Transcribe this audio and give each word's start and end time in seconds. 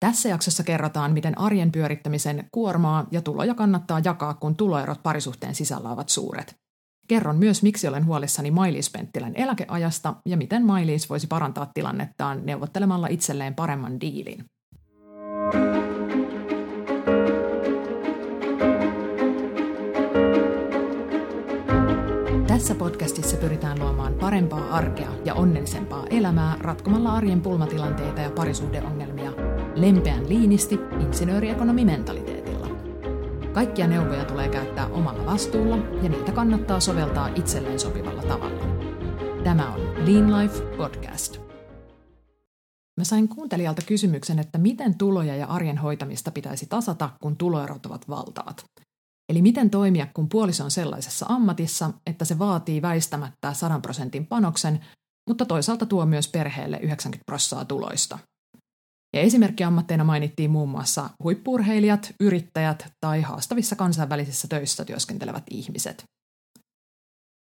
Tässä 0.00 0.28
jaksossa 0.28 0.62
kerrotaan, 0.62 1.12
miten 1.12 1.38
arjen 1.38 1.72
pyörittämisen 1.72 2.48
kuormaa 2.52 3.06
ja 3.10 3.22
tuloja 3.22 3.54
kannattaa 3.54 4.00
jakaa, 4.04 4.34
kun 4.34 4.56
tuloerot 4.56 5.02
parisuhteen 5.02 5.54
sisällä 5.54 5.90
ovat 5.90 6.08
suuret. 6.08 6.54
Kerron 7.08 7.36
myös, 7.36 7.62
miksi 7.62 7.88
olen 7.88 8.06
huolissani 8.06 8.50
Mailis 8.50 8.90
Penttilän 8.90 9.32
eläkeajasta 9.34 10.14
ja 10.26 10.36
miten 10.36 10.66
Mailis 10.66 11.10
voisi 11.10 11.26
parantaa 11.26 11.70
tilannettaan 11.74 12.46
neuvottelemalla 12.46 13.06
itselleen 13.06 13.54
paremman 13.54 14.00
diilin. 14.00 14.44
Tässä 22.46 22.74
podcastissa 22.74 23.36
pyritään 23.36 23.78
luomaan 23.78 24.14
parempaa 24.14 24.68
arkea 24.68 25.10
ja 25.24 25.34
onnellisempaa 25.34 26.06
elämää 26.10 26.56
ratkomalla 26.60 27.12
arjen 27.12 27.40
pulmatilanteita 27.40 28.20
ja 28.20 28.30
parisuhdeongelmia 28.30 29.32
lempeän 29.74 30.28
liinisti 30.28 30.80
insinööriekonomi 31.00 31.84
mentaliteetilla. 31.84 32.66
Kaikkia 33.52 33.86
neuvoja 33.86 34.24
tulee 34.24 34.48
käyttää 34.48 34.86
omalla 34.86 35.26
vastuulla 35.26 35.76
ja 35.76 36.08
niitä 36.08 36.32
kannattaa 36.32 36.80
soveltaa 36.80 37.28
itselleen 37.34 37.80
sopivalla 37.80 38.22
tavalla. 38.22 38.64
Tämä 39.44 39.74
on 39.74 39.80
Lean 39.80 40.38
Life 40.38 40.60
Podcast. 40.76 41.38
Mä 42.96 43.04
sain 43.04 43.28
kuuntelijalta 43.28 43.82
kysymyksen, 43.86 44.38
että 44.38 44.58
miten 44.58 44.98
tuloja 44.98 45.36
ja 45.36 45.46
arjen 45.46 45.78
hoitamista 45.78 46.30
pitäisi 46.30 46.66
tasata, 46.66 47.10
kun 47.22 47.36
tuloerot 47.36 47.86
ovat 47.86 48.08
valtavat. 48.08 48.64
Eli 49.28 49.42
miten 49.42 49.70
toimia, 49.70 50.06
kun 50.14 50.28
puoliso 50.28 50.64
on 50.64 50.70
sellaisessa 50.70 51.26
ammatissa, 51.28 51.90
että 52.06 52.24
se 52.24 52.38
vaatii 52.38 52.82
väistämättä 52.82 53.52
100 53.52 53.80
prosentin 53.80 54.26
panoksen, 54.26 54.80
mutta 55.28 55.44
toisaalta 55.44 55.86
tuo 55.86 56.06
myös 56.06 56.28
perheelle 56.28 56.78
90 56.82 57.24
prosenttia 57.26 57.64
tuloista. 57.64 58.18
Ja 59.16 59.20
esimerkkiammatteina 59.20 60.04
mainittiin 60.04 60.50
muun 60.50 60.68
muassa 60.68 61.10
huippurheilijat, 61.22 62.14
yrittäjät 62.20 62.92
tai 63.00 63.20
haastavissa 63.20 63.76
kansainvälisissä 63.76 64.48
töissä 64.48 64.84
työskentelevät 64.84 65.44
ihmiset. 65.50 66.04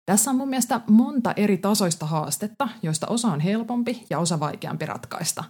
Tässä 0.06 0.31
on 0.31 0.38
mun 0.38 0.50
mielestä 0.50 0.81
monta 0.89 1.34
eri 1.36 1.58
tasoista 1.58 2.06
haastetta, 2.06 2.69
joista 2.84 3.08
osa 3.08 3.28
on 3.28 3.39
helpompi 3.39 4.06
ja 4.09 4.19
osa 4.19 4.39
vaikeampi 4.39 4.86
ratkaista. 4.86 5.44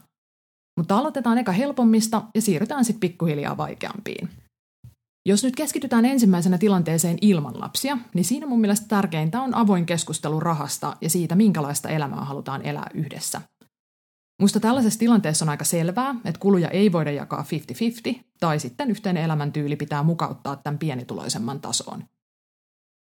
Mutta 0.80 0.97
aloitetaan 0.97 1.38
eka 1.38 1.52
helpommista 1.52 2.22
ja 2.36 2.41
siirrytään 2.41 2.86
sitten 2.86 3.00
pikkuhiljaa 3.00 3.58
vaikeampiin. 3.58 4.30
Jos 5.28 5.44
nyt 5.44 5.56
keskitytään 5.56 6.06
ensimmäisenä 6.06 6.58
tilanteeseen 6.58 7.17
ilman 7.22 7.59
lapsia, 7.59 7.97
niin 8.14 8.25
siinä 8.25 8.47
mun 8.47 8.62
mielestä 8.62 8.88
tärkeintä 8.88 9.41
on 9.41 9.56
avoin 9.56 9.86
keskustelu 9.86 10.39
rahasta 10.39 10.97
ja 11.02 11.09
siitä, 11.09 11.36
minkälaista 11.36 11.89
elämää 11.89 12.25
halutaan 12.25 12.66
elää 12.66 12.88
yhdessä. 12.94 13.41
Musta 14.40 14.59
tällaisessa 14.59 15.00
tilanteessa 15.00 15.45
on 15.45 15.50
aika 15.50 15.66
selvää, 15.66 16.16
että 16.26 16.40
kuluja 16.40 16.68
ei 16.70 16.92
voida 16.92 17.12
jakaa 17.12 17.45
50-50, 18.14 18.20
tai 18.40 18.59
sitten 18.59 18.92
yhteinen 18.92 19.23
elämäntyyli 19.23 19.76
pitää 19.76 20.04
mukauttaa 20.04 20.56
tämän 20.56 20.78
pienituloisemman 20.78 21.62
tasoon. 21.62 22.04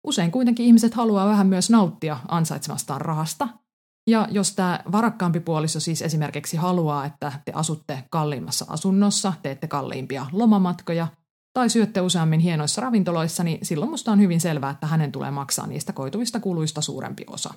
Usein 0.06 0.30
kuitenkin 0.30 0.66
ihmiset 0.66 0.94
haluaa 0.94 1.28
vähän 1.28 1.46
myös 1.46 1.70
nauttia 1.70 2.16
ansaitsemastaan 2.28 3.00
rahasta, 3.00 3.48
ja 4.06 4.28
jos 4.30 4.54
tämä 4.54 4.80
varakkaampi 4.92 5.40
puoliso 5.40 5.80
siis 5.80 6.02
esimerkiksi 6.02 6.56
haluaa, 6.56 7.04
että 7.04 7.32
te 7.44 7.52
asutte 7.54 8.04
kalliimmassa 8.10 8.64
asunnossa, 8.68 9.32
teette 9.42 9.66
kalliimpia 9.66 10.26
lomamatkoja 10.32 11.06
tai 11.54 11.70
syötte 11.70 12.00
useammin 12.00 12.40
hienoissa 12.40 12.80
ravintoloissa, 12.80 13.44
niin 13.44 13.66
silloin 13.66 13.90
musta 13.90 14.12
on 14.12 14.20
hyvin 14.20 14.40
selvää, 14.40 14.70
että 14.70 14.86
hänen 14.86 15.12
tulee 15.12 15.30
maksaa 15.30 15.66
niistä 15.66 15.92
koituvista 15.92 16.40
kuluista 16.40 16.80
suurempi 16.80 17.24
osa. 17.26 17.54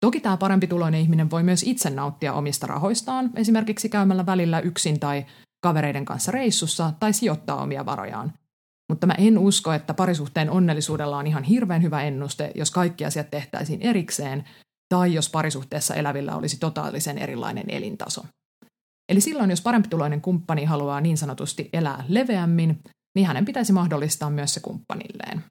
Toki 0.00 0.20
tämä 0.20 0.36
parempi 0.36 0.66
tuloinen 0.66 1.00
ihminen 1.00 1.30
voi 1.30 1.42
myös 1.42 1.62
itse 1.62 1.90
nauttia 1.90 2.32
omista 2.32 2.66
rahoistaan, 2.66 3.30
esimerkiksi 3.34 3.88
käymällä 3.88 4.26
välillä 4.26 4.60
yksin 4.60 5.00
tai 5.00 5.26
kavereiden 5.60 6.04
kanssa 6.04 6.32
reissussa 6.32 6.92
tai 7.00 7.12
sijoittaa 7.12 7.62
omia 7.62 7.86
varojaan. 7.86 8.32
Mutta 8.88 9.06
mä 9.06 9.14
en 9.18 9.38
usko, 9.38 9.72
että 9.72 9.94
parisuhteen 9.94 10.50
onnellisuudella 10.50 11.18
on 11.18 11.26
ihan 11.26 11.44
hirveän 11.44 11.82
hyvä 11.82 12.02
ennuste, 12.02 12.52
jos 12.54 12.70
kaikki 12.70 13.04
asiat 13.04 13.30
tehtäisiin 13.30 13.82
erikseen 13.82 14.44
tai 14.88 15.14
jos 15.14 15.30
parisuhteessa 15.30 15.94
elävillä 15.94 16.36
olisi 16.36 16.58
totaalisen 16.58 17.18
erilainen 17.18 17.70
elintaso. 17.70 18.24
Eli 19.08 19.20
silloin, 19.20 19.50
jos 19.50 19.60
parempituloinen 19.60 20.20
kumppani 20.20 20.64
haluaa 20.64 21.00
niin 21.00 21.18
sanotusti 21.18 21.68
elää 21.72 22.04
leveämmin, 22.08 22.82
niin 23.14 23.26
hänen 23.26 23.44
pitäisi 23.44 23.72
mahdollistaa 23.72 24.30
myös 24.30 24.54
se 24.54 24.60
kumppanilleen. 24.60 25.44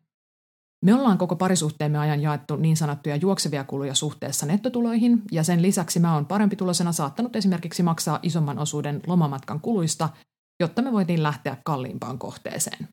Me 0.82 0.94
ollaan 0.94 1.18
koko 1.18 1.36
parisuhteemme 1.36 1.98
ajan 1.98 2.22
jaettu 2.22 2.56
niin 2.56 2.78
sanottuja 2.78 3.16
juoksevia 3.16 3.64
kuluja 3.64 3.96
suhteessa 3.96 4.46
nettotuloihin, 4.46 5.22
ja 5.32 5.44
sen 5.44 5.62
lisäksi 5.62 6.00
mä 6.00 6.14
oon 6.14 6.26
parempi 6.26 6.56
tulosena 6.56 6.92
saattanut 6.92 7.36
esimerkiksi 7.36 7.84
maksaa 7.84 8.20
isomman 8.24 8.60
osuuden 8.60 9.02
lomamatkan 9.08 9.60
kuluista, 9.62 10.10
jotta 10.60 10.82
me 10.82 10.92
voitiin 10.92 11.24
lähteä 11.24 11.58
kalliimpaan 11.64 12.20
kohteeseen. 12.20 12.88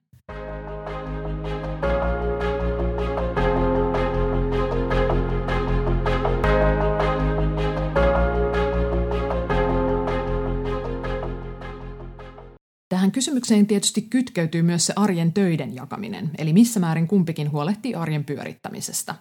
Kysymykseen 13.14 13.66
tietysti 13.66 14.02
kytkeytyy 14.02 14.62
myös 14.62 14.86
se 14.86 14.92
arjen 14.96 15.32
töiden 15.32 15.74
jakaminen, 15.74 16.30
eli 16.38 16.52
missä 16.52 16.80
määrin 16.80 17.08
kumpikin 17.08 17.52
huolehtii 17.52 17.94
arjen 17.94 18.24
pyörittämisestä. 18.24 19.14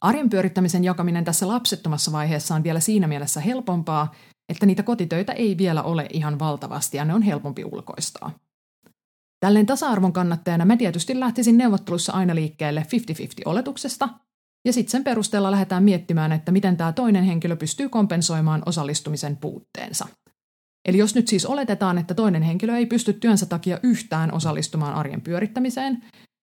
Arjen 0.00 0.30
pyörittämisen 0.30 0.84
jakaminen 0.84 1.24
tässä 1.24 1.48
lapsettomassa 1.48 2.12
vaiheessa 2.12 2.54
on 2.54 2.64
vielä 2.64 2.80
siinä 2.80 3.06
mielessä 3.06 3.40
helpompaa, 3.40 4.14
että 4.48 4.66
niitä 4.66 4.82
kotitöitä 4.82 5.32
ei 5.32 5.58
vielä 5.58 5.82
ole 5.82 6.06
ihan 6.12 6.38
valtavasti 6.38 6.96
ja 6.96 7.04
ne 7.04 7.14
on 7.14 7.22
helpompi 7.22 7.64
ulkoistaa. 7.64 8.30
Tälleen 9.40 9.66
tasa-arvon 9.66 10.12
kannattajana 10.12 10.64
mä 10.64 10.76
tietysti 10.76 11.20
lähtisin 11.20 11.58
neuvottelussa 11.58 12.12
aina 12.12 12.34
liikkeelle 12.34 12.86
50-50 13.10 13.24
oletuksesta, 13.44 14.08
ja 14.64 14.72
sitten 14.72 14.90
sen 14.90 15.04
perusteella 15.04 15.50
lähdetään 15.50 15.82
miettimään, 15.82 16.32
että 16.32 16.52
miten 16.52 16.76
tämä 16.76 16.92
toinen 16.92 17.24
henkilö 17.24 17.56
pystyy 17.56 17.88
kompensoimaan 17.88 18.62
osallistumisen 18.66 19.36
puutteensa– 19.36 20.06
Eli 20.84 20.98
jos 20.98 21.14
nyt 21.14 21.28
siis 21.28 21.46
oletetaan, 21.46 21.98
että 21.98 22.14
toinen 22.14 22.42
henkilö 22.42 22.76
ei 22.76 22.86
pysty 22.86 23.12
työnsä 23.12 23.46
takia 23.46 23.78
yhtään 23.82 24.34
osallistumaan 24.34 24.94
arjen 24.94 25.20
pyörittämiseen, 25.20 26.04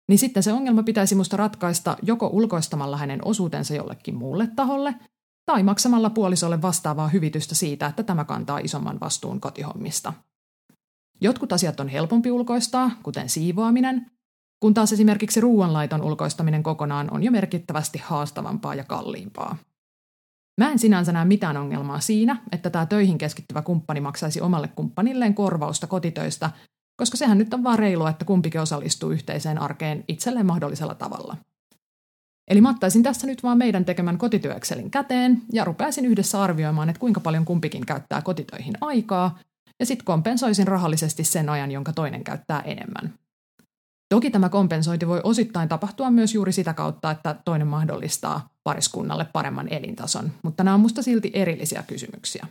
niin 0.08 0.18
sitten 0.18 0.42
se 0.42 0.52
ongelma 0.52 0.82
pitäisi 0.82 1.14
musta 1.14 1.36
ratkaista 1.36 1.96
joko 2.02 2.26
ulkoistamalla 2.32 2.96
hänen 2.96 3.24
osuutensa 3.24 3.74
jollekin 3.74 4.14
muulle 4.14 4.48
taholle 4.56 4.94
tai 5.46 5.62
maksamalla 5.62 6.10
puolisolle 6.10 6.62
vastaavaa 6.62 7.08
hyvitystä 7.08 7.54
siitä, 7.54 7.86
että 7.86 8.02
tämä 8.02 8.24
kantaa 8.24 8.58
isomman 8.58 9.00
vastuun 9.00 9.40
kotihommista. 9.40 10.12
Jotkut 11.20 11.52
asiat 11.52 11.80
on 11.80 11.88
helpompi 11.88 12.30
ulkoistaa, 12.30 12.90
kuten 13.02 13.28
siivoaminen, 13.28 14.06
kun 14.60 14.74
taas 14.74 14.92
esimerkiksi 14.92 15.40
ruoanlaiton 15.40 16.02
ulkoistaminen 16.02 16.62
kokonaan 16.62 17.08
on 17.10 17.22
jo 17.22 17.30
merkittävästi 17.30 17.98
haastavampaa 17.98 18.74
ja 18.74 18.84
kalliimpaa. 18.84 19.56
Mä 20.58 20.70
en 20.70 20.78
sinänsä 20.78 21.12
näe 21.12 21.24
mitään 21.24 21.56
ongelmaa 21.56 22.00
siinä, 22.00 22.36
että 22.52 22.70
tämä 22.70 22.86
töihin 22.86 23.18
keskittyvä 23.18 23.62
kumppani 23.62 24.00
maksaisi 24.00 24.40
omalle 24.40 24.68
kumppanilleen 24.68 25.34
korvausta 25.34 25.86
kotitöistä, 25.86 26.50
koska 26.96 27.16
sehän 27.16 27.38
nyt 27.38 27.54
on 27.54 27.64
vaan 27.64 27.78
reilua, 27.78 28.10
että 28.10 28.24
kumpikin 28.24 28.60
osallistuu 28.60 29.10
yhteiseen 29.10 29.58
arkeen 29.58 30.04
itselleen 30.08 30.46
mahdollisella 30.46 30.94
tavalla. 30.94 31.36
Eli 32.50 32.60
mä 32.60 32.70
ottaisin 32.70 33.02
tässä 33.02 33.26
nyt 33.26 33.42
vaan 33.42 33.58
meidän 33.58 33.84
tekemän 33.84 34.18
kotityökselin 34.18 34.90
käteen 34.90 35.42
ja 35.52 35.64
rupeaisin 35.64 36.04
yhdessä 36.04 36.42
arvioimaan, 36.42 36.88
että 36.88 37.00
kuinka 37.00 37.20
paljon 37.20 37.44
kumpikin 37.44 37.86
käyttää 37.86 38.22
kotitöihin 38.22 38.74
aikaa, 38.80 39.38
ja 39.80 39.86
sitten 39.86 40.04
kompensoisin 40.04 40.68
rahallisesti 40.68 41.24
sen 41.24 41.48
ajan, 41.48 41.70
jonka 41.70 41.92
toinen 41.92 42.24
käyttää 42.24 42.60
enemmän. 42.60 43.14
Toki 44.08 44.30
tämä 44.30 44.48
kompensointi 44.48 45.08
voi 45.08 45.20
osittain 45.24 45.68
tapahtua 45.68 46.10
myös 46.10 46.34
juuri 46.34 46.52
sitä 46.52 46.74
kautta, 46.74 47.10
että 47.10 47.36
toinen 47.44 47.66
mahdollistaa 47.66 48.48
pariskunnalle 48.64 49.26
paremman 49.32 49.72
elintason, 49.72 50.32
mutta 50.42 50.64
nämä 50.64 50.74
on 50.74 50.80
musta 50.80 51.02
silti 51.02 51.30
erillisiä 51.34 51.84
kysymyksiä. 51.86 52.46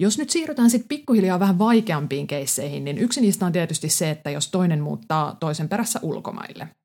Jos 0.00 0.18
nyt 0.18 0.30
siirrytään 0.30 0.70
sitten 0.70 0.88
pikkuhiljaa 0.88 1.40
vähän 1.40 1.58
vaikeampiin 1.58 2.26
keisseihin, 2.26 2.84
niin 2.84 2.98
yksi 2.98 3.20
niistä 3.20 3.46
on 3.46 3.52
tietysti 3.52 3.88
se, 3.88 4.10
että 4.10 4.30
jos 4.30 4.50
toinen 4.50 4.80
muuttaa 4.80 5.36
toisen 5.40 5.68
perässä 5.68 6.00
ulkomaille– 6.02 6.68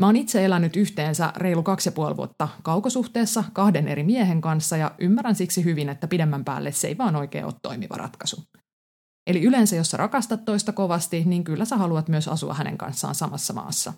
Mä 0.00 0.06
oon 0.06 0.16
itse 0.16 0.44
elänyt 0.44 0.76
yhteensä 0.76 1.32
reilu 1.36 1.62
kaksi 1.62 1.88
ja 1.88 1.92
puoli 1.92 2.16
vuotta 2.16 2.48
kaukosuhteessa 2.62 3.44
kahden 3.52 3.88
eri 3.88 4.02
miehen 4.02 4.40
kanssa 4.40 4.76
ja 4.76 4.94
ymmärrän 4.98 5.34
siksi 5.34 5.64
hyvin, 5.64 5.88
että 5.88 6.08
pidemmän 6.08 6.44
päälle 6.44 6.72
se 6.72 6.88
ei 6.88 6.98
vaan 6.98 7.16
oikein 7.16 7.44
ole 7.44 7.54
toimiva 7.62 7.94
ratkaisu. 7.94 8.42
Eli 9.26 9.42
yleensä 9.42 9.76
jos 9.76 9.90
sä 9.90 9.96
rakastat 9.96 10.44
toista 10.44 10.72
kovasti, 10.72 11.24
niin 11.26 11.44
kyllä 11.44 11.64
sä 11.64 11.76
haluat 11.76 12.08
myös 12.08 12.28
asua 12.28 12.54
hänen 12.54 12.78
kanssaan 12.78 13.14
samassa 13.14 13.52
maassa. 13.52 13.92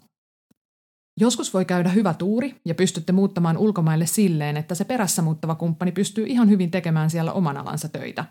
Joskus 1.21 1.55
voi 1.55 1.65
käydä 1.65 1.89
hyvä 1.89 2.15
tuuri 2.15 2.61
ja 2.67 2.75
pystytte 2.75 3.13
muuttamaan 3.13 3.59
ulkomaille 3.59 4.07
silleen, 4.07 4.57
että 4.57 4.75
se 4.75 4.85
perässä 4.85 5.23
muuttava 5.23 5.55
kumppani 5.55 5.93
pystyy 5.93 6.27
ihan 6.27 6.49
hyvin 6.51 6.71
tekemään 6.71 7.11
siellä 7.11 7.33
oman 7.33 7.57
alansa 7.57 7.89
töitä. 7.89 8.25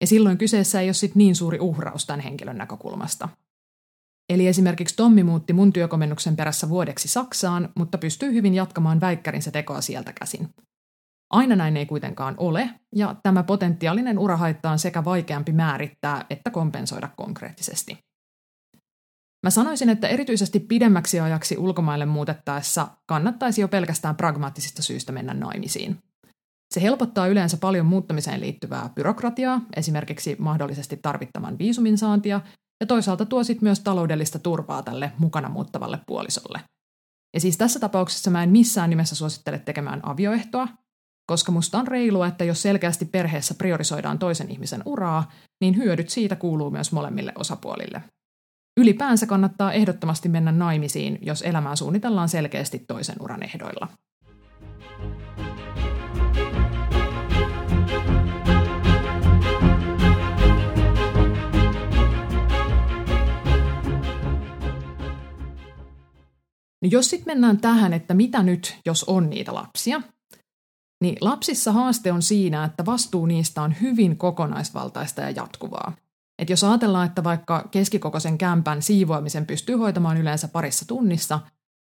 Ja 0.00 0.06
silloin 0.06 0.38
kyseessä 0.38 0.80
ei 0.80 0.86
ole 0.86 0.92
sit 0.92 1.14
niin 1.14 1.36
suuri 1.36 1.60
uhraus 1.60 2.06
tämän 2.06 2.20
henkilön 2.20 2.58
näkökulmasta– 2.58 3.28
Eli 4.28 4.46
esimerkiksi 4.46 4.96
Tommi 4.96 5.22
muutti 5.22 5.52
mun 5.52 5.72
työkomennuksen 5.72 6.36
perässä 6.36 6.68
vuodeksi 6.68 7.08
Saksaan, 7.08 7.68
mutta 7.76 7.98
pystyy 7.98 8.32
hyvin 8.32 8.54
jatkamaan 8.54 9.00
väikkärinsä 9.00 9.50
tekoa 9.50 9.80
sieltä 9.80 10.12
käsin. 10.12 10.48
Aina 11.30 11.56
näin 11.56 11.76
ei 11.76 11.86
kuitenkaan 11.86 12.34
ole, 12.38 12.70
ja 12.96 13.16
tämä 13.22 13.42
potentiaalinen 13.42 14.18
urahaitta 14.18 14.70
on 14.70 14.78
sekä 14.78 15.04
vaikeampi 15.04 15.52
määrittää 15.52 16.26
että 16.30 16.50
kompensoida 16.50 17.08
konkreettisesti. 17.16 17.98
Mä 19.42 19.50
sanoisin, 19.50 19.88
että 19.88 20.08
erityisesti 20.08 20.60
pidemmäksi 20.60 21.20
ajaksi 21.20 21.58
ulkomaille 21.58 22.06
muutettaessa 22.06 22.88
kannattaisi 23.06 23.60
jo 23.60 23.68
pelkästään 23.68 24.16
pragmaattisista 24.16 24.82
syistä 24.82 25.12
mennä 25.12 25.34
naimisiin. 25.34 25.98
Se 26.74 26.82
helpottaa 26.82 27.26
yleensä 27.26 27.56
paljon 27.56 27.86
muuttamiseen 27.86 28.40
liittyvää 28.40 28.90
byrokratiaa, 28.94 29.60
esimerkiksi 29.76 30.36
mahdollisesti 30.38 30.96
tarvittavan 31.02 31.58
viisumin 31.58 31.98
saantia, 31.98 32.40
ja 32.80 32.86
toisaalta 32.86 33.26
tuo 33.26 33.44
sit 33.44 33.62
myös 33.62 33.80
taloudellista 33.80 34.38
turvaa 34.38 34.82
tälle 34.82 35.12
mukana 35.18 35.48
muuttavalle 35.48 36.00
puolisolle. 36.06 36.60
Ja 37.34 37.40
siis 37.40 37.56
tässä 37.56 37.80
tapauksessa 37.80 38.30
mä 38.30 38.42
en 38.42 38.50
missään 38.50 38.90
nimessä 38.90 39.14
suosittele 39.14 39.58
tekemään 39.58 40.00
avioehtoa, 40.08 40.68
koska 41.26 41.52
musta 41.52 41.78
on 41.78 41.88
reilua, 41.88 42.26
että 42.26 42.44
jos 42.44 42.62
selkeästi 42.62 43.04
perheessä 43.04 43.54
priorisoidaan 43.54 44.18
toisen 44.18 44.50
ihmisen 44.50 44.82
uraa, 44.84 45.32
niin 45.60 45.76
hyödyt 45.76 46.08
siitä 46.08 46.36
kuuluu 46.36 46.70
myös 46.70 46.92
molemmille 46.92 47.32
osapuolille. 47.38 48.02
Ylipäänsä 48.80 49.26
kannattaa 49.26 49.72
ehdottomasti 49.72 50.28
mennä 50.28 50.52
naimisiin, 50.52 51.18
jos 51.22 51.42
elämää 51.42 51.76
suunnitellaan 51.76 52.28
selkeästi 52.28 52.78
toisen 52.78 53.16
uran 53.20 53.42
ehdoilla. 53.42 53.88
No 66.84 66.88
jos 66.92 67.10
sitten 67.10 67.34
mennään 67.34 67.60
tähän, 67.60 67.92
että 67.92 68.14
mitä 68.14 68.42
nyt, 68.42 68.76
jos 68.86 69.04
on 69.04 69.30
niitä 69.30 69.54
lapsia, 69.54 70.02
niin 71.02 71.16
lapsissa 71.20 71.72
haaste 71.72 72.12
on 72.12 72.22
siinä, 72.22 72.64
että 72.64 72.86
vastuu 72.86 73.26
niistä 73.26 73.62
on 73.62 73.74
hyvin 73.80 74.16
kokonaisvaltaista 74.16 75.20
ja 75.20 75.30
jatkuvaa. 75.30 75.92
Et 76.38 76.50
jos 76.50 76.64
ajatellaan, 76.64 77.06
että 77.06 77.24
vaikka 77.24 77.68
keskikokoisen 77.70 78.38
kämpän 78.38 78.82
siivoamisen 78.82 79.46
pystyy 79.46 79.76
hoitamaan 79.76 80.16
yleensä 80.16 80.48
parissa 80.48 80.88
tunnissa, 80.88 81.40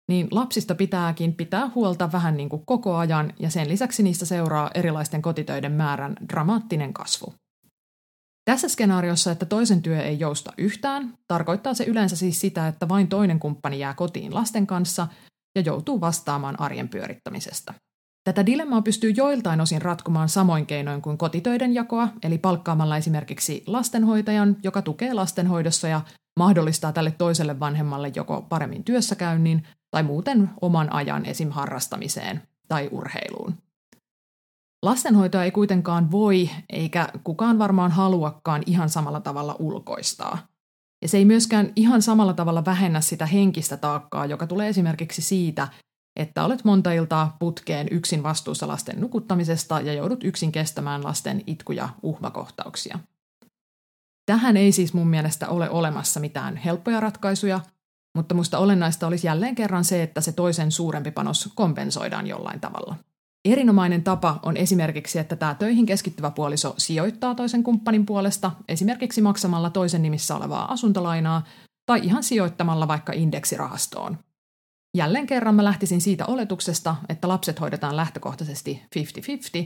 niin 0.09 0.27
lapsista 0.31 0.75
pitääkin 0.75 1.35
pitää 1.35 1.71
huolta 1.75 2.11
vähän 2.11 2.37
niin 2.37 2.49
kuin 2.49 2.65
koko 2.65 2.95
ajan 2.95 3.33
ja 3.39 3.49
sen 3.49 3.69
lisäksi 3.69 4.03
niistä 4.03 4.25
seuraa 4.25 4.71
erilaisten 4.73 5.21
kotitöiden 5.21 5.71
määrän 5.71 6.15
dramaattinen 6.29 6.93
kasvu. 6.93 7.33
Tässä 8.45 8.69
skenaariossa, 8.69 9.31
että 9.31 9.45
toisen 9.45 9.81
työ 9.81 10.01
ei 10.01 10.19
jousta 10.19 10.53
yhtään, 10.57 11.17
tarkoittaa 11.27 11.73
se 11.73 11.83
yleensä 11.83 12.15
siis 12.15 12.41
sitä, 12.41 12.67
että 12.67 12.89
vain 12.89 13.07
toinen 13.07 13.39
kumppani 13.39 13.79
jää 13.79 13.93
kotiin 13.93 14.33
lasten 14.33 14.67
kanssa 14.67 15.07
ja 15.55 15.61
joutuu 15.61 16.01
vastaamaan 16.01 16.59
arjen 16.59 16.89
pyörittämisestä. 16.89 17.73
Tätä 18.23 18.45
dilemmaa 18.45 18.81
pystyy 18.81 19.09
joiltain 19.09 19.61
osin 19.61 19.81
ratkomaan 19.81 20.29
samoin 20.29 20.65
keinoin 20.65 21.01
kuin 21.01 21.17
kotitöiden 21.17 21.73
jakoa, 21.73 22.07
eli 22.23 22.37
palkkaamalla 22.37 22.97
esimerkiksi 22.97 23.63
lastenhoitajan, 23.67 24.57
joka 24.63 24.81
tukee 24.81 25.13
lastenhoidossa 25.13 25.87
ja 25.87 26.01
mahdollistaa 26.39 26.91
tälle 26.91 27.11
toiselle 27.11 27.59
vanhemmalle 27.59 28.11
joko 28.15 28.41
paremmin 28.41 28.83
työssäkäynnin 28.83 29.63
tai 29.91 30.03
muuten 30.03 30.49
oman 30.61 30.93
ajan 30.93 31.25
esim. 31.25 31.49
harrastamiseen 31.49 32.41
tai 32.67 32.89
urheiluun. 32.91 33.64
Lastenhoitoa 34.85 35.43
ei 35.43 35.51
kuitenkaan 35.51 36.11
voi, 36.11 36.49
eikä 36.69 37.09
kukaan 37.23 37.59
varmaan 37.59 37.91
haluakaan 37.91 38.63
ihan 38.65 38.89
samalla 38.89 39.19
tavalla 39.19 39.55
ulkoistaa. 39.59 40.47
Ja 41.01 41.07
se 41.07 41.17
ei 41.17 41.25
myöskään 41.25 41.73
ihan 41.75 42.01
samalla 42.01 42.33
tavalla 42.33 42.65
vähennä 42.65 43.01
sitä 43.01 43.25
henkistä 43.25 43.77
taakkaa, 43.77 44.25
joka 44.25 44.47
tulee 44.47 44.69
esimerkiksi 44.69 45.21
siitä, 45.21 45.67
että 46.15 46.43
olet 46.45 46.63
monta 46.63 46.91
iltaa 46.91 47.35
putkeen 47.39 47.87
yksin 47.91 48.23
vastuussa 48.23 48.67
lasten 48.67 49.01
nukuttamisesta 49.01 49.81
ja 49.81 49.93
joudut 49.93 50.23
yksin 50.23 50.51
kestämään 50.51 51.03
lasten 51.03 51.43
itku- 51.47 51.71
ja 51.71 51.89
uhmakohtauksia. 52.03 52.99
Tähän 54.25 54.57
ei 54.57 54.71
siis 54.71 54.93
mun 54.93 55.07
mielestä 55.07 55.49
ole 55.49 55.69
olemassa 55.69 56.19
mitään 56.19 56.55
helppoja 56.55 56.99
ratkaisuja, 56.99 57.59
mutta 58.15 58.35
musta 58.35 58.57
olennaista 58.57 59.07
olisi 59.07 59.27
jälleen 59.27 59.55
kerran 59.55 59.83
se, 59.83 60.03
että 60.03 60.21
se 60.21 60.31
toisen 60.31 60.71
suurempi 60.71 61.11
panos 61.11 61.49
kompensoidaan 61.55 62.27
jollain 62.27 62.59
tavalla. 62.59 62.95
Erinomainen 63.45 64.03
tapa 64.03 64.39
on 64.43 64.57
esimerkiksi, 64.57 65.19
että 65.19 65.35
tämä 65.35 65.55
töihin 65.55 65.85
keskittyvä 65.85 66.31
puoliso 66.31 66.73
sijoittaa 66.77 67.35
toisen 67.35 67.63
kumppanin 67.63 68.05
puolesta, 68.05 68.51
esimerkiksi 68.67 69.21
maksamalla 69.21 69.69
toisen 69.69 70.01
nimissä 70.01 70.35
olevaa 70.35 70.71
asuntolainaa 70.71 71.43
tai 71.85 71.99
ihan 72.03 72.23
sijoittamalla 72.23 72.87
vaikka 72.87 73.13
indeksirahastoon. 73.13 74.17
Jälleen 74.97 75.27
kerran 75.27 75.55
mä 75.55 75.63
lähtisin 75.63 76.01
siitä 76.01 76.25
oletuksesta, 76.25 76.95
että 77.09 77.27
lapset 77.27 77.59
hoidetaan 77.59 77.95
lähtökohtaisesti 77.95 78.81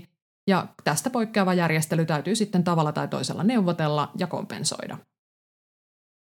50-50, 0.03 0.07
ja 0.47 0.67
tästä 0.83 1.09
poikkeava 1.09 1.53
järjestely 1.53 2.05
täytyy 2.05 2.35
sitten 2.35 2.63
tavalla 2.63 2.91
tai 2.91 3.07
toisella 3.07 3.43
neuvotella 3.43 4.11
ja 4.17 4.27
kompensoida. 4.27 4.97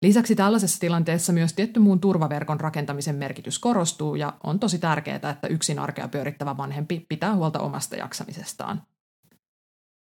Lisäksi 0.06 0.36
tällaisessa 0.36 0.80
tilanteessa 0.80 1.34
myös 1.34 1.54
tietty 1.54 1.80
muun 1.80 2.00
turvaverkon 2.00 2.60
rakentamisen 2.60 3.16
merkitys 3.16 3.60
korostuu 3.60 4.16
ja 4.16 4.34
on 4.44 4.60
tosi 4.60 4.80
tärkeää, 4.80 5.16
että 5.16 5.48
yksin 5.48 5.80
arkea 5.80 6.08
pyörittävä 6.08 6.58
vanhempi 6.58 7.06
pitää 7.10 7.36
huolta 7.36 7.60
omasta 7.60 7.96
jaksamisestaan. 7.96 8.82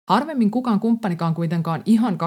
Harvemmin 0.10 0.52
kukaan 0.52 0.80
kumppanikaan 0.80 1.34
kuitenkaan 1.34 1.82
ihan 1.86 2.18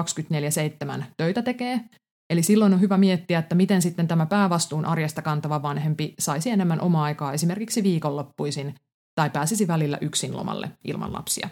24-7 1.01 1.03
töitä 1.17 1.41
tekee, 1.41 1.81
eli 2.29 2.43
silloin 2.43 2.73
on 2.73 2.81
hyvä 2.81 2.97
miettiä, 2.97 3.39
että 3.39 3.55
miten 3.55 3.81
sitten 3.81 4.07
tämä 4.07 4.25
päävastuun 4.25 4.85
arjesta 4.85 5.21
kantava 5.21 5.61
vanhempi 5.61 6.13
saisi 6.19 6.49
enemmän 6.49 6.81
omaa 6.81 7.03
aikaa 7.03 7.33
esimerkiksi 7.33 7.83
viikonloppuisin 7.83 8.75
tai 9.15 9.29
pääsisi 9.29 9.67
välillä 9.67 9.97
yksin 10.01 10.37
lomalle 10.37 10.71
ilman 10.83 11.13
lapsia. 11.13 11.49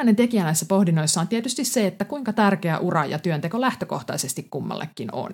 Olennainen 0.00 0.16
tekijä 0.16 0.44
näissä 0.44 0.66
pohdinnoissa 0.68 1.20
on 1.20 1.28
tietysti 1.28 1.64
se, 1.64 1.86
että 1.86 2.04
kuinka 2.04 2.32
tärkeä 2.32 2.78
ura 2.78 3.04
ja 3.04 3.18
työnteko 3.18 3.60
lähtökohtaisesti 3.60 4.46
kummallekin 4.50 5.14
on. 5.14 5.30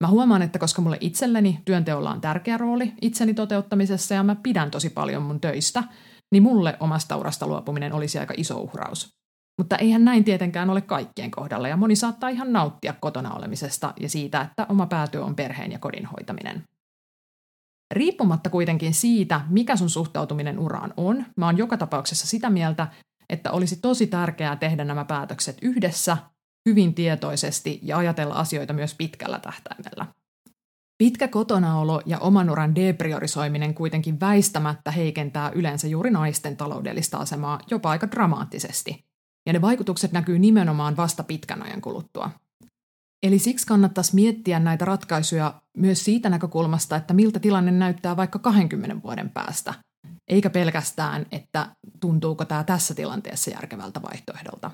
Mä 0.00 0.08
huomaan, 0.08 0.42
että 0.42 0.58
koska 0.58 0.82
mulle 0.82 0.98
itselleni 1.00 1.60
työnteolla 1.64 2.10
on 2.10 2.20
tärkeä 2.20 2.56
rooli 2.56 2.92
itseni 3.02 3.34
toteuttamisessa 3.34 4.14
ja 4.14 4.22
mä 4.22 4.36
pidän 4.42 4.70
tosi 4.70 4.90
paljon 4.90 5.22
mun 5.22 5.40
töistä, 5.40 5.84
niin 6.32 6.42
mulle 6.42 6.76
omasta 6.80 7.16
urasta 7.16 7.46
luopuminen 7.46 7.92
olisi 7.92 8.18
aika 8.18 8.34
iso 8.36 8.60
uhraus. 8.60 9.08
Mutta 9.58 9.76
eihän 9.76 10.04
näin 10.04 10.24
tietenkään 10.24 10.70
ole 10.70 10.80
kaikkien 10.80 11.30
kohdalla 11.30 11.68
ja 11.68 11.76
moni 11.76 11.96
saattaa 11.96 12.28
ihan 12.28 12.52
nauttia 12.52 12.94
kotona 13.00 13.34
olemisesta 13.34 13.94
ja 14.00 14.08
siitä, 14.08 14.40
että 14.40 14.66
oma 14.68 14.86
päätyö 14.86 15.24
on 15.24 15.34
perheen 15.34 15.72
ja 15.72 15.78
kodin 15.78 16.06
hoitaminen. 16.06 16.62
Riippumatta 17.94 18.50
kuitenkin 18.50 18.94
siitä, 18.94 19.40
mikä 19.48 19.76
sun 19.76 19.90
suhtautuminen 19.90 20.58
uraan 20.58 20.94
on, 20.96 21.24
mä 21.36 21.46
oon 21.46 21.58
joka 21.58 21.76
tapauksessa 21.76 22.26
sitä 22.26 22.50
mieltä, 22.50 22.86
että 23.30 23.52
olisi 23.52 23.76
tosi 23.76 24.06
tärkeää 24.06 24.56
tehdä 24.56 24.84
nämä 24.84 25.04
päätökset 25.04 25.58
yhdessä, 25.62 26.16
hyvin 26.66 26.94
tietoisesti 26.94 27.80
ja 27.82 27.98
ajatella 27.98 28.34
asioita 28.34 28.72
myös 28.72 28.94
pitkällä 28.94 29.38
tähtäimellä. 29.38 30.06
Pitkä 30.98 31.28
kotonaolo 31.28 32.02
ja 32.06 32.18
oman 32.18 32.50
uran 32.50 32.74
depriorisoiminen 32.74 33.74
kuitenkin 33.74 34.20
väistämättä 34.20 34.90
heikentää 34.90 35.50
yleensä 35.50 35.86
juuri 35.88 36.10
naisten 36.10 36.56
taloudellista 36.56 37.18
asemaa 37.18 37.60
jopa 37.70 37.90
aika 37.90 38.10
dramaattisesti, 38.10 39.04
ja 39.46 39.52
ne 39.52 39.60
vaikutukset 39.60 40.12
näkyy 40.12 40.38
nimenomaan 40.38 40.96
vasta 40.96 41.22
pitkän 41.22 41.62
ajan 41.62 41.80
kuluttua. 41.80 42.30
Eli 43.22 43.38
siksi 43.38 43.66
kannattaisi 43.66 44.14
miettiä 44.14 44.58
näitä 44.58 44.84
ratkaisuja 44.84 45.54
myös 45.76 46.04
siitä 46.04 46.28
näkökulmasta, 46.28 46.96
että 46.96 47.14
miltä 47.14 47.40
tilanne 47.40 47.70
näyttää 47.70 48.16
vaikka 48.16 48.38
20 48.38 49.02
vuoden 49.02 49.30
päästä– 49.30 49.74
eikä 50.28 50.50
pelkästään, 50.50 51.26
että 51.32 51.68
tuntuuko 52.00 52.44
tämä 52.44 52.64
tässä 52.64 52.94
tilanteessa 52.94 53.50
järkevältä 53.50 54.02
vaihtoehdolta. 54.02 54.70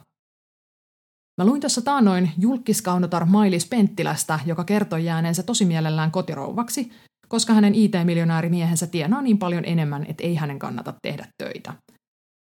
Mä 1.41 1.47
luin 1.47 1.61
tuossa 1.61 1.83
taanoin 1.83 2.31
julkiskaunotar 2.39 3.25
Mailis 3.25 3.67
Penttilästä, 3.67 4.41
joka 4.47 4.65
kertoi 4.65 5.05
jääneensä 5.05 5.43
tosi 5.43 5.65
mielellään 5.65 6.11
kotirouvaksi, 6.11 6.93
koska 7.29 7.55
hänen 7.55 7.75
IT-miljonäärimiehensä 7.75 8.87
tienaa 8.87 9.23
niin 9.23 9.39
paljon 9.39 9.65
enemmän, 9.65 10.07
että 10.09 10.25
ei 10.25 10.35
hänen 10.35 10.59
kannata 10.59 10.95
tehdä 11.03 11.27
töitä. 11.39 11.75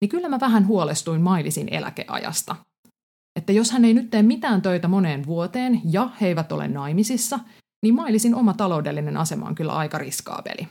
Niin 0.01 0.09
kyllä 0.09 0.29
mä 0.29 0.41
vähän 0.41 0.67
huolestuin 0.67 1.21
Mailisin 1.21 1.69
eläkeajasta. 1.71 2.57
Että 3.39 3.53
jos 3.53 3.71
hän 3.71 3.85
ei 3.85 3.95
nyt 3.95 4.11
tee 4.11 4.23
mitään 4.23 4.63
töitä 4.63 4.89
moneen 4.89 5.27
vuoteen 5.27 5.81
ja 5.85 6.11
he 6.21 6.27
eivät 6.27 6.53
ole 6.53 6.69
naimisissa, 6.69 7.39
niin 7.83 7.95
Mailisin 7.95 8.35
oma 8.35 8.55
taloudellinen 8.55 9.17
asema 9.17 9.47
on 9.47 9.55
kyllä 9.55 9.73
aika 9.73 9.99
riskaabeli. 9.99 10.69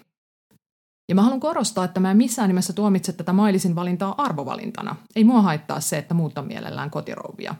Ja 1.10 1.16
mä 1.16 1.22
haluan 1.22 1.40
korostaa, 1.40 1.86
että 1.86 2.00
mä 2.00 2.12
en 2.12 2.18
missään 2.18 2.48
nimessä 2.48 2.74
tuomitse 2.74 3.14
tätä 3.14 3.34
Mailisin 3.34 3.76
valintaa 3.76 4.16
arvovalintana. 4.18 4.96
Ei 5.16 5.24
mua 5.24 5.42
haittaa 5.42 5.80
se, 5.80 5.98
että 5.98 6.14
muut 6.14 6.38
on 6.38 6.48
mielellään 6.48 6.90
kotirouvia. 6.90 7.56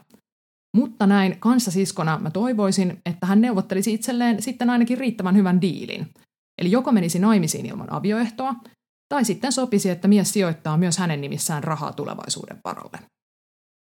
Mutta 0.76 1.06
näin 1.06 1.36
kanssasiskona 1.38 2.18
mä 2.18 2.30
toivoisin, 2.30 3.02
että 3.06 3.26
hän 3.26 3.40
neuvottelisi 3.40 3.94
itselleen 3.94 4.42
sitten 4.42 4.70
ainakin 4.70 4.98
riittävän 4.98 5.36
hyvän 5.36 5.60
diilin. 5.60 6.06
Eli 6.58 6.70
joko 6.70 6.92
menisi 6.92 7.18
naimisiin 7.18 7.66
ilman 7.66 7.92
avioehtoa, 7.92 8.54
tai 9.08 9.24
sitten 9.24 9.52
sopisi, 9.52 9.90
että 9.90 10.08
mies 10.08 10.32
sijoittaa 10.32 10.76
myös 10.76 10.98
hänen 10.98 11.20
nimissään 11.20 11.64
rahaa 11.64 11.92
tulevaisuuden 11.92 12.58
varalle. 12.64 12.98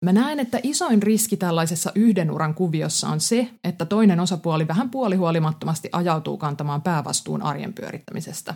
Mä 0.06 0.14
näen, 0.14 0.40
että 0.40 0.60
isoin 0.64 1.04
riski 1.04 1.38
tällaisessa 1.38 1.92
yhden 1.96 2.32
uran 2.32 2.54
kuviossa 2.54 3.08
on 3.08 3.20
se, 3.20 3.50
että 3.64 3.86
toinen 3.86 4.20
osapuoli 4.20 4.68
vähän 4.68 4.90
puolihuolimattomasti 4.90 5.90
ajautuu 5.92 6.38
kantamaan 6.38 6.82
päävastuun 6.82 7.42
arjen 7.42 7.74
pyörittämisestä. 7.74 8.56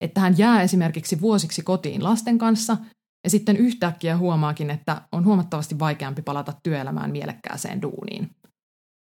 Että 0.00 0.20
hän 0.20 0.38
jää 0.38 0.62
esimerkiksi 0.62 1.20
vuosiksi 1.20 1.62
kotiin 1.62 2.04
lasten 2.04 2.38
kanssa 2.38 2.76
ja 3.24 3.30
sitten 3.30 3.56
yhtäkkiä 3.56 4.16
huomaakin, 4.16 4.70
että 4.70 5.02
on 5.12 5.24
huomattavasti 5.24 5.78
vaikeampi 5.78 6.22
palata 6.22 6.52
työelämään 6.62 7.10
mielekkääseen 7.10 7.82
duuniin. 7.82 8.30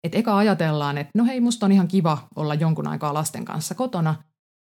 Et 0.03 0.15
eka 0.15 0.37
ajatellaan, 0.37 0.97
että 0.97 1.11
no 1.15 1.25
hei, 1.25 1.39
musta 1.39 1.65
on 1.65 1.71
ihan 1.71 1.87
kiva 1.87 2.27
olla 2.35 2.53
jonkun 2.53 2.87
aikaa 2.87 3.13
lasten 3.13 3.45
kanssa 3.45 3.75
kotona, 3.75 4.15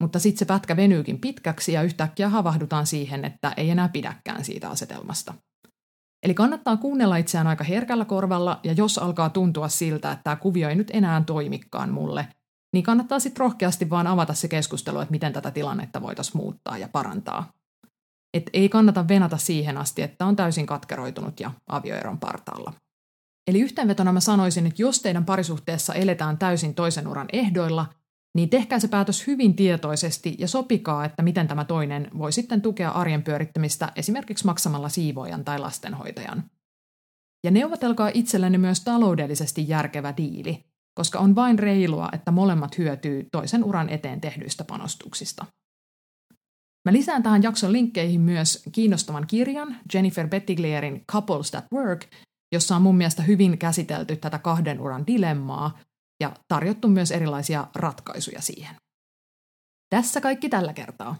mutta 0.02 0.20
sitten 0.20 0.40
se 0.40 0.46
pätkä 0.46 0.76
venyykin 0.76 1.22
pitkäksi 1.22 1.74
ja 1.74 1.82
yhtäkkiä 1.82 2.30
havahdutaan 2.30 2.88
siihen, 2.88 3.26
että 3.26 3.54
ei 3.58 3.70
enää 3.70 3.90
pidäkään 3.90 4.46
siitä 4.46 4.70
asetelmasta. 4.70 5.34
Eli 6.24 6.34
kannattaa 6.34 6.78
kuunnella 6.78 7.18
itseään 7.18 7.48
aika 7.48 7.64
herkällä 7.64 8.06
korvalla, 8.06 8.60
ja 8.64 8.74
jos 8.74 8.98
alkaa 8.98 9.30
tuntua 9.30 9.68
siltä, 9.68 10.12
että 10.12 10.24
tämä 10.24 10.36
kuvio 10.36 10.70
ei 10.70 10.76
nyt 10.76 10.92
enää 10.94 11.24
toimikaan 11.26 11.90
mulle, 11.90 12.28
niin 12.74 12.84
kannattaa 12.84 13.20
sitten 13.20 13.40
rohkeasti 13.40 13.90
vaan 13.90 14.08
avata 14.08 14.34
se 14.34 14.48
keskustelu, 14.48 15.00
että 15.00 15.12
miten 15.12 15.34
tätä 15.34 15.52
tilannetta 15.52 16.02
voitaisiin 16.02 16.38
muuttaa 16.38 16.78
ja 16.78 16.88
parantaa. 16.88 17.54
Et 18.34 18.50
ei 18.54 18.70
kannata 18.70 19.08
venata 19.08 19.38
siihen 19.38 19.78
asti, 19.78 20.02
että 20.02 20.26
on 20.26 20.36
täysin 20.36 20.66
katkeroitunut 20.66 21.40
ja 21.40 21.52
avioeron 21.68 22.20
partaalla. 22.20 22.74
Eli 23.48 23.60
yhteenvetona 23.62 24.14
mä 24.14 24.20
sanoisin, 24.20 24.68
että 24.68 24.82
jos 24.82 25.02
teidän 25.02 25.26
parisuhteessa 25.26 25.94
eletään 25.94 26.38
täysin 26.38 26.76
toisen 26.76 27.08
uran 27.08 27.28
ehdoilla, 27.34 27.86
niin 28.36 28.50
tehkää 28.50 28.80
se 28.80 28.88
päätös 28.88 29.28
hyvin 29.28 29.56
tietoisesti 29.56 30.36
ja 30.40 30.48
sopikaa, 30.48 31.06
että 31.06 31.24
miten 31.24 31.48
tämä 31.48 31.66
toinen 31.66 32.08
voi 32.18 32.32
sitten 32.32 32.62
tukea 32.62 32.90
arjen 32.90 33.24
pyörittämistä 33.24 33.92
esimerkiksi 33.96 34.46
maksamalla 34.46 34.90
siivoajan 34.90 35.46
tai 35.46 35.60
lastenhoitajan. 35.60 36.44
Ja 37.44 37.52
neuvotelkaa 37.52 38.12
itsellenne 38.14 38.58
myös 38.58 38.82
taloudellisesti 38.82 39.68
järkevä 39.68 40.14
diili, 40.18 40.73
koska 40.96 41.20
on 41.20 41.36
vain 41.36 41.60
reilua, 41.60 42.10
että 42.14 42.32
molemmat 42.32 42.78
hyötyy 42.78 43.28
toisen 43.32 43.64
uran 43.64 43.90
eteen 43.90 44.22
tehdyistä 44.22 44.64
panostuksista. 44.64 45.46
Mä 46.86 46.94
lisään 46.94 47.24
tähän 47.24 47.44
jakson 47.44 47.72
linkkeihin 47.72 48.22
myös 48.22 48.64
kiinnostavan 48.72 49.28
kirjan 49.28 49.76
Jennifer 49.94 50.28
Bettiglierin 50.28 51.04
Couples 51.12 51.52
That 51.52 51.66
Work, 51.74 52.06
jossa 52.54 52.76
on 52.76 52.82
mun 52.82 52.98
mielestä 52.98 53.24
hyvin 53.24 53.58
käsitelty 53.58 54.16
tätä 54.16 54.40
kahden 54.40 54.80
uran 54.80 55.08
dilemmaa 55.08 55.80
ja 56.24 56.32
tarjottu 56.48 56.88
myös 56.88 57.12
erilaisia 57.12 57.68
ratkaisuja 57.76 58.42
siihen. 58.42 58.76
Tässä 59.90 60.22
kaikki 60.22 60.50
tällä 60.50 60.74
kertaa. 60.74 61.16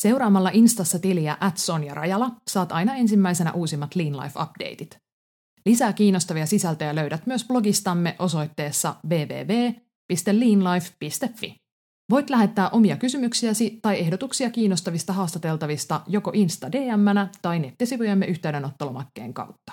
Seuraamalla 0.00 0.50
Instassa 0.52 0.98
tiliä 0.98 1.36
at 1.40 1.58
Sonja 1.58 1.94
Rajala 1.94 2.30
saat 2.50 2.72
aina 2.72 2.94
ensimmäisenä 2.94 3.52
uusimmat 3.52 3.94
Lean 3.94 4.16
Life 4.16 4.42
Updateit. 4.42 4.96
Lisää 5.66 5.92
kiinnostavia 5.92 6.46
sisältöjä 6.46 6.94
löydät 6.94 7.26
myös 7.26 7.46
blogistamme 7.46 8.16
osoitteessa 8.18 8.94
www.leanlife.fi. 9.08 11.56
Voit 12.10 12.30
lähettää 12.30 12.70
omia 12.70 12.96
kysymyksiäsi 12.96 13.78
tai 13.82 13.98
ehdotuksia 13.98 14.50
kiinnostavista 14.50 15.12
haastateltavista 15.12 16.00
joko 16.06 16.30
Insta 16.34 16.72
dm 16.72 17.28
tai 17.42 17.58
nettisivujemme 17.58 18.26
yhteydenottolomakkeen 18.26 19.34
kautta. 19.34 19.72